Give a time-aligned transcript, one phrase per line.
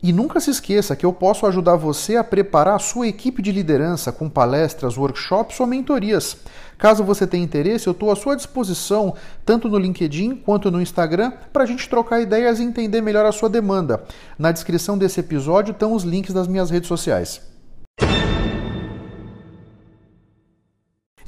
[0.00, 3.50] E nunca se esqueça que eu posso ajudar você a preparar a sua equipe de
[3.50, 6.36] liderança com palestras, workshops ou mentorias.
[6.78, 11.32] Caso você tenha interesse, eu estou à sua disposição, tanto no LinkedIn quanto no Instagram,
[11.52, 14.04] para a gente trocar ideias e entender melhor a sua demanda.
[14.38, 17.40] Na descrição desse episódio estão os links das minhas redes sociais.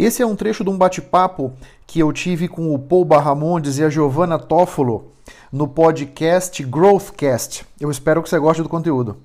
[0.02, 1.52] Esse é um trecho de um bate-papo
[1.86, 5.12] que eu tive com o Paul Barramondes e a Giovanna Toffolo
[5.52, 7.66] no podcast Growthcast.
[7.78, 9.18] Eu espero que você goste do conteúdo.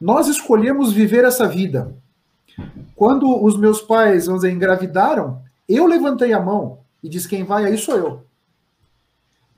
[0.00, 1.96] Nós escolhemos viver essa vida.
[2.94, 7.64] Quando os meus pais, vamos dizer, engravidaram, eu levantei a mão e disse: quem vai
[7.64, 8.22] aí sou eu.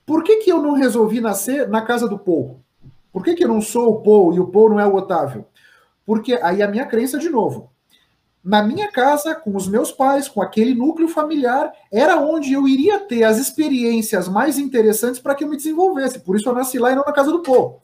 [0.07, 2.61] Por que, que eu não resolvi nascer na casa do Paul?
[3.11, 5.45] Por que, que eu não sou o Paul e o Paul não é o Otávio?
[6.05, 7.71] Porque aí a minha crença, de novo,
[8.43, 12.99] na minha casa, com os meus pais, com aquele núcleo familiar, era onde eu iria
[12.99, 16.19] ter as experiências mais interessantes para que eu me desenvolvesse.
[16.19, 17.81] Por isso eu nasci lá e não na casa do Paul.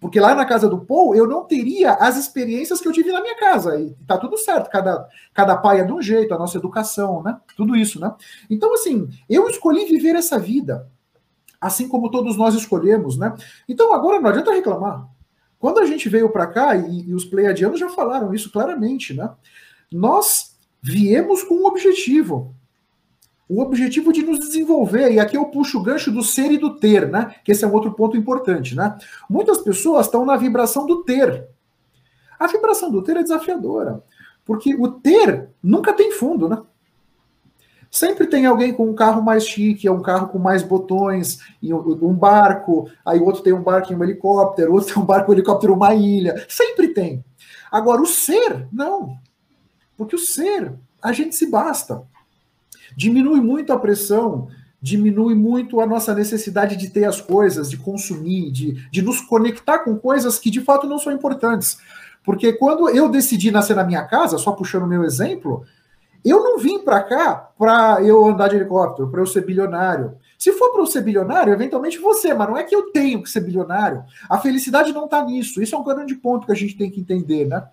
[0.00, 3.20] Porque lá na casa do Paul eu não teria as experiências que eu tive na
[3.20, 3.78] minha casa.
[3.78, 7.36] E tá tudo certo, cada, cada pai é de um jeito, a nossa educação, né?
[7.54, 8.14] Tudo isso, né?
[8.48, 10.88] Então, assim, eu escolhi viver essa vida,
[11.60, 13.34] assim como todos nós escolhemos, né?
[13.68, 15.06] Então agora não adianta reclamar.
[15.58, 19.30] Quando a gente veio para cá, e, e os pleiadianos já falaram isso claramente, né?
[19.90, 22.54] Nós viemos com um objetivo.
[23.48, 26.76] O objetivo de nos desenvolver, e aqui eu puxo o gancho do ser e do
[26.76, 27.34] ter, né?
[27.44, 28.96] Que esse é um outro ponto importante, né?
[29.28, 31.48] Muitas pessoas estão na vibração do ter.
[32.38, 34.02] A vibração do ter é desafiadora,
[34.44, 36.62] porque o ter nunca tem fundo, né?
[37.90, 41.72] Sempre tem alguém com um carro mais chique, é um carro com mais botões, e
[41.72, 45.30] um barco, aí o outro tem um barco e um helicóptero, outro tem um barco,
[45.30, 46.44] um helicóptero, uma ilha.
[46.48, 47.24] Sempre tem.
[47.72, 49.16] Agora, o ser, não.
[49.96, 50.72] Porque o ser,
[51.02, 52.02] a gente se basta.
[52.96, 54.48] Diminui muito a pressão,
[54.80, 59.80] diminui muito a nossa necessidade de ter as coisas, de consumir, de, de nos conectar
[59.80, 61.78] com coisas que de fato não são importantes.
[62.24, 65.64] Porque quando eu decidi nascer na minha casa, só puxando o meu exemplo,
[66.24, 70.16] eu não vim para cá para eu andar de helicóptero, para eu ser bilionário.
[70.38, 73.30] Se for para eu ser bilionário, eventualmente você, mas não é que eu tenho que
[73.30, 74.04] ser bilionário.
[74.28, 75.62] A felicidade não está nisso.
[75.62, 77.66] Isso é um grande ponto que a gente tem que entender, né?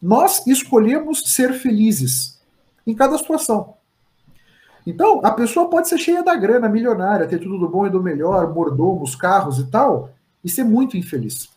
[0.00, 2.40] Nós escolhemos ser felizes
[2.86, 3.74] em cada situação.
[4.86, 8.00] Então, a pessoa pode ser cheia da grana, milionária, ter tudo do bom e do
[8.00, 10.10] melhor, mordomos, carros e tal,
[10.44, 11.48] e ser muito infeliz.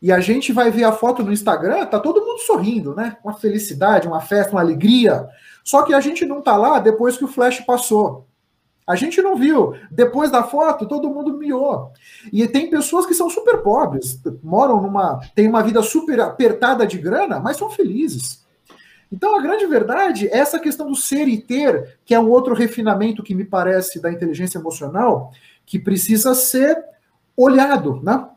[0.00, 3.16] E a gente vai ver a foto no Instagram, tá todo mundo sorrindo, né?
[3.24, 5.26] Uma felicidade, uma festa, uma alegria.
[5.64, 8.26] Só que a gente não tá lá depois que o flash passou.
[8.86, 9.74] A gente não viu.
[9.90, 11.90] Depois da foto, todo mundo miou.
[12.32, 15.18] E tem pessoas que são super pobres, moram numa.
[15.34, 18.44] têm uma vida super apertada de grana, mas são felizes.
[19.10, 22.54] Então a grande verdade é essa questão do ser e ter, que é um outro
[22.54, 25.32] refinamento que me parece da inteligência emocional,
[25.64, 26.76] que precisa ser
[27.36, 28.28] olhado, né?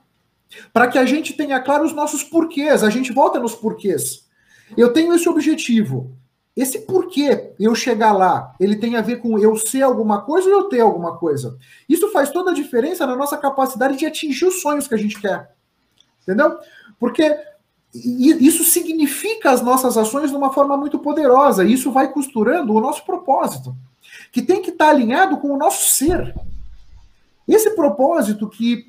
[0.74, 4.28] Para que a gente tenha claro os nossos porquês, a gente volta nos porquês.
[4.76, 6.16] Eu tenho esse objetivo.
[6.56, 10.56] Esse porquê eu chegar lá, ele tem a ver com eu ser alguma coisa ou
[10.56, 11.58] eu ter alguma coisa.
[11.88, 15.22] Isso faz toda a diferença na nossa capacidade de atingir os sonhos que a gente
[15.22, 15.56] quer.
[16.22, 16.57] Entendeu?
[17.00, 17.38] Porque
[17.94, 21.63] isso significa as nossas ações de uma forma muito poderosa.
[21.63, 23.75] E isso vai costurando o nosso propósito,
[24.31, 26.36] que tem que estar alinhado com o nosso ser.
[27.48, 28.88] Esse propósito que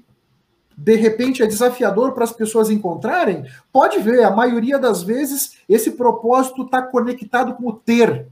[0.76, 5.93] de repente é desafiador para as pessoas encontrarem, pode ver, a maioria das vezes esse
[5.93, 8.26] propósito está conectado com o ter.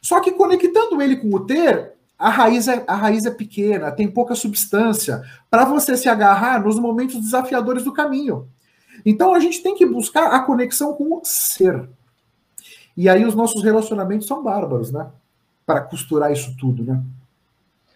[0.00, 4.08] Só que conectando ele com o ter, a raiz é, a raiz é pequena, tem
[4.08, 8.48] pouca substância, para você se agarrar nos momentos desafiadores do caminho.
[9.04, 11.88] Então a gente tem que buscar a conexão com o ser.
[12.96, 15.08] E aí os nossos relacionamentos são bárbaros, né?
[15.66, 17.02] Para costurar isso tudo, né?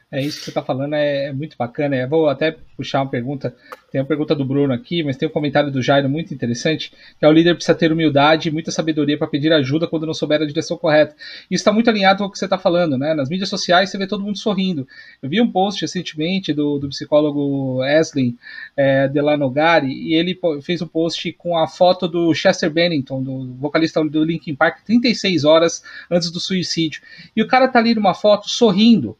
[0.08, 1.96] É isso que você está falando, é, é, muito bacana.
[1.96, 3.52] Eu vou até puxar uma pergunta.
[3.90, 7.24] Tem uma pergunta do Bruno aqui, mas tem um comentário do Jairo muito interessante, que
[7.24, 10.40] é o líder precisa ter humildade e muita sabedoria para pedir ajuda quando não souber
[10.40, 11.16] a direção correta.
[11.50, 13.14] Isso está muito alinhado com o que você está falando, né?
[13.14, 14.86] Nas mídias sociais você vê todo mundo sorrindo.
[15.20, 18.38] Eu vi um post recentemente do, do psicólogo Eslin
[18.76, 24.04] é, Delanogari e ele fez um post com a foto do Chester Bennington, do vocalista
[24.04, 27.02] do Linkin Park, 36 horas antes do suicídio.
[27.34, 29.16] E o cara tá ali numa foto sorrindo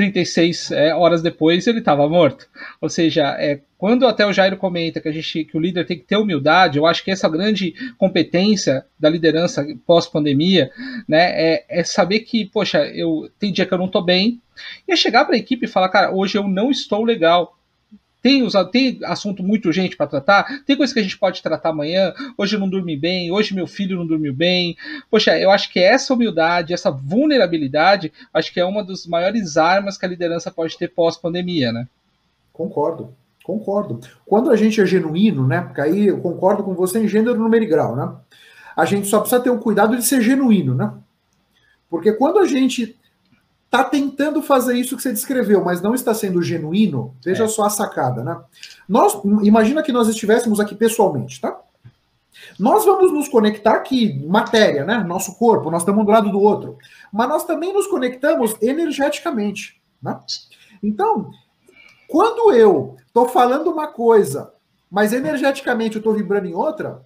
[0.00, 2.48] 36 é, horas depois ele estava morto.
[2.80, 5.98] Ou seja, é, quando até o Jairo comenta que, a gente, que o líder tem
[5.98, 10.70] que ter humildade, eu acho que essa grande competência da liderança pós-pandemia
[11.06, 14.40] né, é, é, saber que, poxa, eu tem dia que eu não estou bem,
[14.88, 17.58] e é chegar para a equipe e falar, cara, hoje eu não estou legal
[18.22, 22.12] tem, tem assunto muito urgente para tratar, tem coisa que a gente pode tratar amanhã,
[22.36, 24.76] hoje eu não dormi bem, hoje meu filho não dormiu bem.
[25.10, 29.96] Poxa, eu acho que essa humildade, essa vulnerabilidade, acho que é uma das maiores armas
[29.96, 31.88] que a liderança pode ter pós-pandemia, né?
[32.52, 34.00] Concordo, concordo.
[34.26, 35.62] Quando a gente é genuíno, né?
[35.62, 38.12] Porque aí eu concordo com você em gênero, número e grau, né?
[38.76, 40.92] A gente só precisa ter o um cuidado de ser genuíno, né?
[41.88, 42.96] Porque quando a gente
[43.70, 47.48] está tentando fazer isso que você descreveu, mas não está sendo genuíno, veja é.
[47.48, 48.36] só a sacada, né?
[48.88, 51.56] Nós, imagina que nós estivéssemos aqui pessoalmente, tá?
[52.58, 55.04] Nós vamos nos conectar aqui, matéria, né?
[55.04, 56.78] Nosso corpo, nós estamos um do lado do outro.
[57.12, 60.18] Mas nós também nos conectamos energeticamente, né?
[60.82, 61.30] Então,
[62.08, 64.52] quando eu estou falando uma coisa,
[64.90, 67.02] mas energeticamente eu estou vibrando em outra,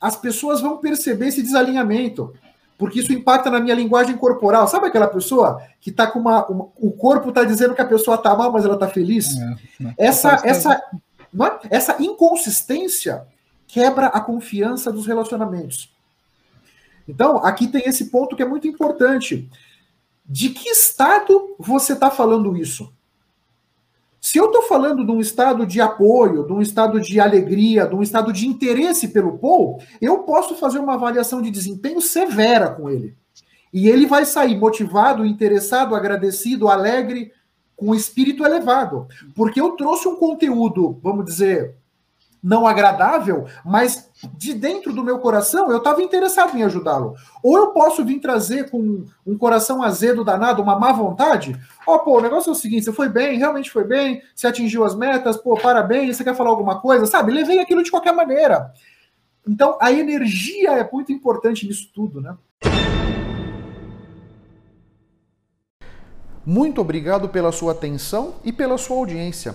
[0.00, 2.32] as pessoas vão perceber esse desalinhamento
[2.78, 4.68] porque isso impacta na minha linguagem corporal.
[4.68, 6.46] Sabe aquela pessoa que tá com uma.
[6.46, 9.36] uma o corpo está dizendo que a pessoa está mal, mas ela está feliz?
[9.36, 9.94] É, é.
[9.98, 10.80] Essa, essa, é?
[11.68, 13.26] essa inconsistência
[13.66, 15.92] quebra a confiança dos relacionamentos.
[17.06, 19.50] Então, aqui tem esse ponto que é muito importante.
[20.24, 22.92] De que estado você está falando isso?
[24.30, 27.94] Se eu estou falando de um estado de apoio, de um estado de alegria, de
[27.94, 32.90] um estado de interesse pelo Paul, eu posso fazer uma avaliação de desempenho severa com
[32.90, 33.16] ele.
[33.72, 37.32] E ele vai sair motivado, interessado, agradecido, alegre,
[37.74, 39.06] com espírito elevado.
[39.34, 41.74] Porque eu trouxe um conteúdo, vamos dizer,
[42.42, 47.14] não agradável, mas de dentro do meu coração eu estava interessado em ajudá-lo.
[47.42, 51.58] Ou eu posso vir trazer com um coração azedo danado, uma má vontade.
[51.86, 54.46] Ó, oh, pô, o negócio é o seguinte: você foi bem, realmente foi bem, você
[54.46, 57.32] atingiu as metas, pô, parabéns, você quer falar alguma coisa, sabe?
[57.32, 58.72] Levei aquilo de qualquer maneira.
[59.46, 62.36] Então a energia é muito importante nisso tudo, né?
[66.44, 69.54] Muito obrigado pela sua atenção e pela sua audiência.